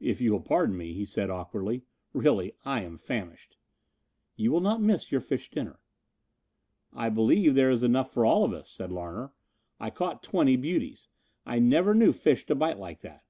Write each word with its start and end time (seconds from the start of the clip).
"If 0.00 0.22
you 0.22 0.32
will 0.32 0.40
pardon 0.40 0.78
me," 0.78 0.94
he 0.94 1.04
said 1.04 1.28
awkwardly. 1.28 1.82
"Really 2.14 2.54
I 2.64 2.80
am 2.84 2.96
famished." 2.96 3.58
"You 4.34 4.50
will 4.50 4.62
not 4.62 4.80
miss 4.80 5.12
your 5.12 5.20
fish 5.20 5.50
dinner," 5.50 5.78
said 6.92 6.92
the 6.92 6.94
girl. 6.94 7.02
"I 7.04 7.08
believe 7.10 7.54
there 7.54 7.70
is 7.70 7.82
enough 7.82 8.10
for 8.10 8.24
all 8.24 8.44
of 8.44 8.54
us," 8.54 8.70
said 8.70 8.90
Larner. 8.90 9.34
"I 9.78 9.90
caught 9.90 10.22
twenty 10.22 10.56
beauties. 10.56 11.08
I 11.44 11.58
never 11.58 11.92
knew 11.94 12.14
fish 12.14 12.46
to 12.46 12.54
bite 12.54 12.78
like 12.78 13.00
that. 13.00 13.24